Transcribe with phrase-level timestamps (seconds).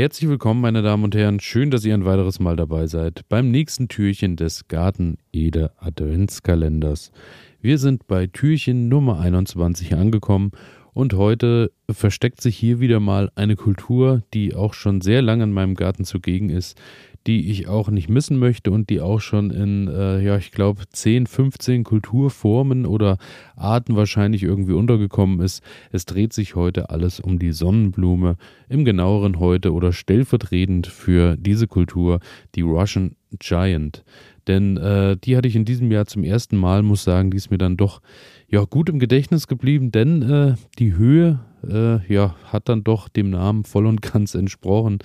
[0.00, 1.40] Herzlich willkommen, meine Damen und Herren.
[1.40, 7.12] Schön, dass ihr ein weiteres Mal dabei seid beim nächsten Türchen des Garten Ede Adventskalenders.
[7.60, 10.52] Wir sind bei Türchen Nummer 21 angekommen
[10.92, 15.52] und heute versteckt sich hier wieder mal eine Kultur, die auch schon sehr lange in
[15.52, 16.80] meinem Garten zugegen ist,
[17.26, 20.84] die ich auch nicht missen möchte und die auch schon in, äh, ja, ich glaube,
[20.88, 23.18] 10, 15 Kulturformen oder
[23.56, 25.62] Arten wahrscheinlich irgendwie untergekommen ist.
[25.92, 28.36] Es dreht sich heute alles um die Sonnenblume,
[28.68, 32.20] im genaueren heute oder stellvertretend für diese Kultur
[32.54, 34.02] die Russian Giant.
[34.50, 37.52] Denn äh, die hatte ich in diesem Jahr zum ersten Mal, muss sagen, die ist
[37.52, 38.02] mir dann doch
[38.48, 43.30] ja, gut im Gedächtnis geblieben, denn äh, die Höhe äh, ja, hat dann doch dem
[43.30, 44.98] Namen voll und ganz entsprochen.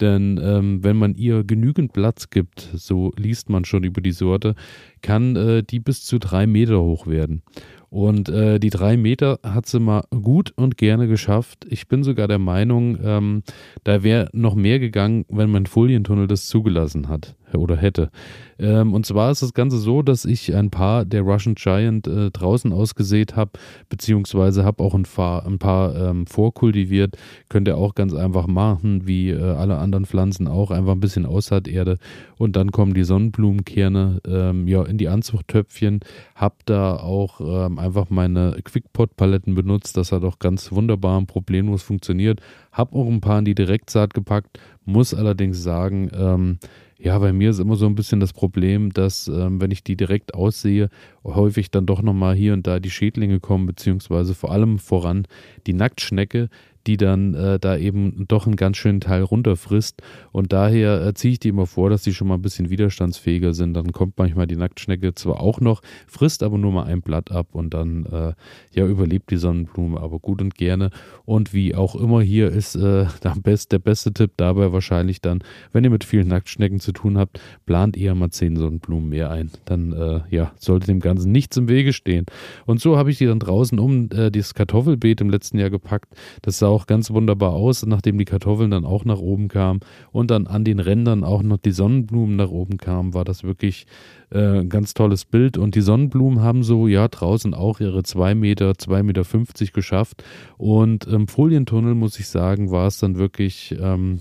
[0.00, 4.56] Denn ähm, wenn man ihr genügend Platz gibt, so liest man schon über die Sorte,
[5.00, 7.42] kann äh, die bis zu drei Meter hoch werden.
[7.90, 11.66] Und äh, die drei Meter hat sie mal gut und gerne geschafft.
[11.70, 13.42] Ich bin sogar der Meinung, ähm,
[13.84, 18.10] da wäre noch mehr gegangen, wenn mein Folientunnel das zugelassen hat oder hätte.
[18.58, 22.30] Ähm, und zwar ist das Ganze so, dass ich ein paar der Russian Giant äh,
[22.30, 23.52] draußen ausgesät habe,
[23.88, 27.16] beziehungsweise habe auch ein paar, ein paar ähm, vorkultiviert.
[27.48, 31.24] Könnt ihr auch ganz einfach machen, wie äh, alle anderen Pflanzen auch, einfach ein bisschen
[31.24, 31.98] Aussaaterde
[32.36, 36.00] und dann kommen die Sonnenblumenkerne ähm, ja, in die Anzuchttöpfchen.
[36.34, 41.82] Hab da auch ähm, einfach meine Quickpot-Paletten benutzt, das hat auch ganz wunderbar und problemlos
[41.82, 42.40] funktioniert.
[42.72, 46.58] Hab auch ein paar in die Direktsaat gepackt, muss allerdings sagen, ähm,
[46.98, 49.96] ja, bei mir ist immer so ein bisschen das Problem, dass ähm, wenn ich die
[49.96, 50.88] direkt aussehe,
[51.24, 55.26] häufig dann doch nochmal hier und da die Schädlinge kommen, beziehungsweise vor allem voran
[55.66, 56.48] die Nacktschnecke,
[56.88, 60.02] die dann äh, da eben doch einen ganz schönen Teil runterfrisst.
[60.32, 63.52] Und daher äh, ziehe ich die immer vor, dass die schon mal ein bisschen widerstandsfähiger
[63.52, 63.74] sind.
[63.74, 67.48] Dann kommt manchmal die Nacktschnecke zwar auch noch, frisst aber nur mal ein Blatt ab
[67.52, 68.32] und dann äh,
[68.72, 70.88] ja überlebt die Sonnenblume aber gut und gerne.
[71.26, 75.40] Und wie auch immer hier ist äh, der, best, der beste Tipp dabei wahrscheinlich dann,
[75.72, 79.50] wenn ihr mit vielen Nacktschnecken zu tun habt, plant eher mal zehn Sonnenblumen mehr ein.
[79.66, 82.24] Dann äh, ja, sollte dem Ganzen nichts im Wege stehen.
[82.64, 86.14] Und so habe ich die dann draußen um äh, dieses Kartoffelbeet im letzten Jahr gepackt.
[86.40, 89.80] Das sah auch ganz wunderbar aus, nachdem die Kartoffeln dann auch nach oben kamen
[90.12, 93.86] und dann an den Rändern auch noch die Sonnenblumen nach oben kamen, war das wirklich
[94.30, 95.58] äh, ein ganz tolles Bild.
[95.58, 100.22] Und die Sonnenblumen haben so, ja, draußen auch ihre 2 Meter, 2,50 Meter geschafft.
[100.56, 104.20] Und im Folientunnel, muss ich sagen, war es dann wirklich, ähm,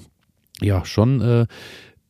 [0.59, 1.45] ja, schon äh,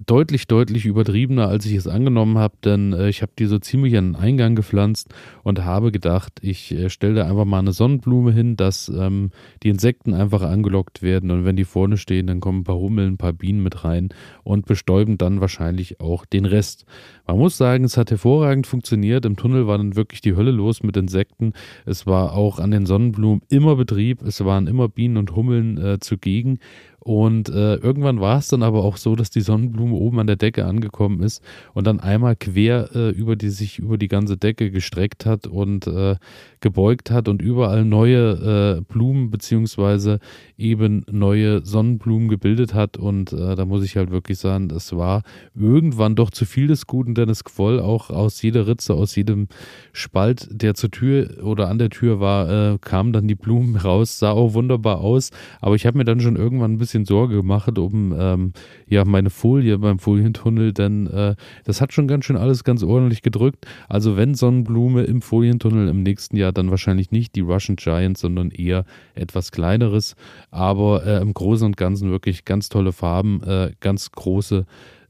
[0.08, 3.96] deutlich, deutlich übertriebener, als ich es angenommen habe, denn äh, ich habe die so ziemlich
[3.98, 5.14] an den Eingang gepflanzt
[5.44, 9.32] und habe gedacht, ich äh, stelle da einfach mal eine Sonnenblume hin, dass ähm,
[9.64, 13.14] die Insekten einfach angelockt werden und wenn die vorne stehen, dann kommen ein paar Hummeln,
[13.14, 14.10] ein paar Bienen mit rein
[14.44, 16.86] und bestäuben dann wahrscheinlich auch den Rest.
[17.28, 19.26] Man muss sagen, es hat hervorragend funktioniert.
[19.26, 21.52] Im Tunnel war dann wirklich die Hölle los mit Insekten.
[21.86, 24.22] Es war auch an den Sonnenblumen immer Betrieb.
[24.22, 26.60] Es waren immer Bienen und Hummeln äh, zugegen.
[27.00, 30.36] Und äh, irgendwann war es dann aber auch so, dass die Sonnenblume oben an der
[30.36, 31.42] Decke angekommen ist
[31.74, 35.88] und dann einmal quer äh, über die sich über die ganze Decke gestreckt hat und
[35.88, 36.16] äh,
[36.60, 40.20] gebeugt hat und überall neue äh, Blumen beziehungsweise
[40.58, 42.98] eben neue Sonnenblumen gebildet hat.
[42.98, 45.24] Und äh, da muss ich halt wirklich sagen, es war
[45.56, 49.48] irgendwann doch zu viel des Guten, denn es quoll auch aus jeder Ritze, aus jedem
[49.94, 54.20] Spalt, der zur Tür oder an der Tür war, äh, kamen dann die Blumen raus,
[54.20, 55.32] sah auch wunderbar aus.
[55.62, 58.54] Aber ich habe mir dann schon irgendwann ein bisschen Sorge gemacht um ähm,
[58.88, 61.36] ja meine Folie beim Folientunnel, denn äh,
[61.66, 63.66] das hat schon ganz schön alles ganz ordentlich gedrückt.
[63.90, 68.52] Also wenn Sonnenblume im Folientunnel im nächsten Jahr dann wahrscheinlich nicht die Russian Giant, sondern
[68.52, 68.86] eher
[69.16, 70.16] etwas kleineres,
[70.52, 74.66] aber äh, im Großen und Ganzen wirklich ganz tolle Farben, äh, ganz große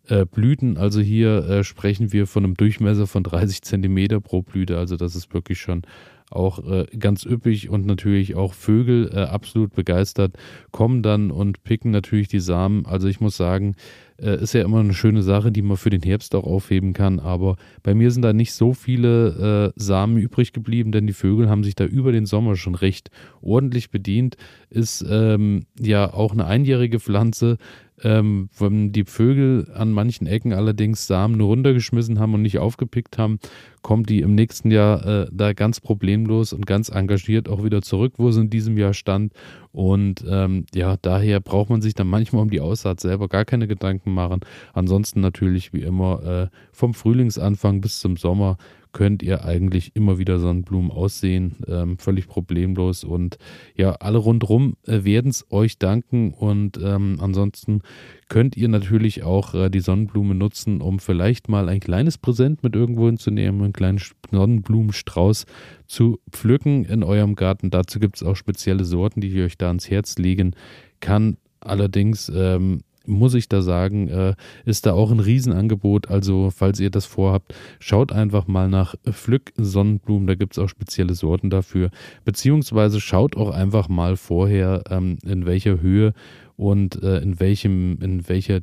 [0.08, 0.78] äh, Blüten.
[0.78, 4.78] Also hier äh, sprechen wir von einem Durchmesser von 30 Zentimeter pro Blüte.
[4.78, 5.84] Also das ist wirklich schon
[6.30, 10.36] auch äh, ganz üppig und natürlich auch Vögel äh, absolut begeistert,
[10.72, 12.86] kommen dann und picken natürlich die Samen.
[12.86, 13.76] Also ich muss sagen,
[14.22, 17.20] äh, ist ja immer eine schöne Sache, die man für den Herbst auch aufheben kann.
[17.20, 21.50] Aber bei mir sind da nicht so viele äh, Samen übrig geblieben, denn die Vögel
[21.50, 23.10] haben sich da über den Sommer schon recht
[23.42, 24.36] ordentlich bedient.
[24.70, 27.58] Ist ähm, ja auch eine einjährige Pflanze,
[28.04, 33.18] ähm, wenn die Vögel an manchen Ecken allerdings Samen nur runtergeschmissen haben und nicht aufgepickt
[33.18, 33.40] haben,
[33.88, 38.16] kommen die im nächsten Jahr äh, da ganz problemlos und ganz engagiert auch wieder zurück,
[38.18, 39.32] wo sie in diesem Jahr stand.
[39.72, 43.66] Und ähm, ja, daher braucht man sich dann manchmal um die Aussaat selber gar keine
[43.66, 44.42] Gedanken machen.
[44.74, 48.58] Ansonsten natürlich wie immer äh, vom Frühlingsanfang bis zum Sommer
[48.98, 53.04] könnt ihr eigentlich immer wieder Sonnenblumen aussehen, ähm, völlig problemlos.
[53.04, 53.38] Und
[53.76, 56.34] ja, alle rundherum äh, werden es euch danken.
[56.34, 57.84] Und ähm, ansonsten
[58.28, 62.76] könnt ihr natürlich auch äh, die Sonnenblume nutzen, um vielleicht mal ein kleines Präsent mit
[62.76, 64.02] irgendwo hinzunehmen, einen kleinen
[64.32, 65.46] Sonnenblumenstrauß
[65.86, 67.70] zu pflücken in eurem Garten.
[67.70, 70.56] Dazu gibt es auch spezielle Sorten, die ich euch da ans Herz legen
[71.02, 71.38] kann.
[71.60, 76.10] Allerdings ähm, muss ich da sagen, äh, ist da auch ein Riesenangebot.
[76.10, 80.28] Also, falls ihr das vorhabt, schaut einfach mal nach Pflück Sonnenblumen.
[80.28, 81.90] Da gibt es auch spezielle Sorten dafür.
[82.26, 86.14] Beziehungsweise schaut auch einfach mal vorher, ähm, in welcher Höhe
[86.56, 88.62] und äh, in welchem, in welcher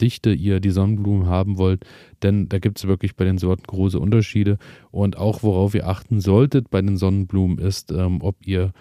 [0.00, 1.84] Dichte ihr die Sonnenblumen haben wollt,
[2.22, 4.58] denn da gibt es wirklich bei den Sorten große Unterschiede.
[4.90, 8.72] Und auch worauf ihr achten solltet bei den Sonnenblumen ist, ähm, ob ihr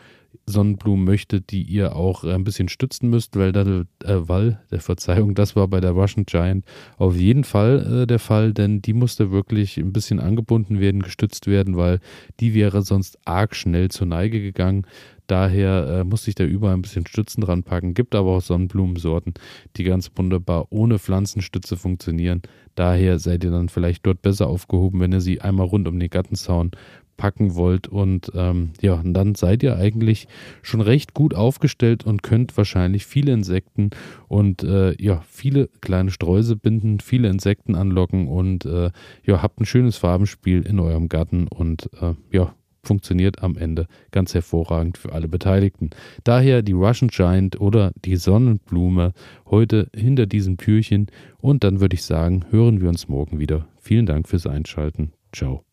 [0.46, 5.36] Sonnenblumen möchtet, die ihr auch ein bisschen stützen müsst, weil, da, äh, weil der Verzeihung,
[5.36, 6.66] das war bei der Russian Giant
[6.98, 11.48] auf jeden Fall äh, der Fall, denn die musste wirklich ein bisschen angebunden werden, gestützt
[11.48, 12.00] werden, weil
[12.40, 14.86] die wäre sonst arg schnell zur Neige gegangen.
[15.28, 17.94] Daher äh, musste ich da überall ein bisschen Stützen dran packen.
[17.94, 19.34] Gibt aber auch Sonnenblumensorten,
[19.78, 22.42] die ganz wunderbar ohne Pflanzenstütze funktionieren.
[22.76, 26.10] Daher seid ihr dann vielleicht dort besser aufgehoben, wenn ihr sie einmal rund um den
[26.10, 26.72] Gartenzaun
[27.18, 27.88] packen wollt.
[27.88, 30.28] Und ähm, ja, und dann seid ihr eigentlich
[30.62, 33.92] schon recht gut aufgestellt und könnt wahrscheinlich viele Insekten
[34.28, 38.92] und äh, ja, viele kleine Streuse binden, viele Insekten anlocken und äh,
[39.24, 44.34] ja, habt ein schönes Farbenspiel in eurem Garten und äh, ja, funktioniert am Ende ganz
[44.34, 45.92] hervorragend für alle Beteiligten.
[46.24, 49.14] Daher die Russian Giant oder die Sonnenblume
[49.46, 51.08] heute hinter diesem Türchen
[51.40, 53.68] und dann würde ich sagen, hören wir uns morgen wieder.
[53.82, 55.14] Vielen Dank fürs Einschalten.
[55.32, 55.64] Ciao.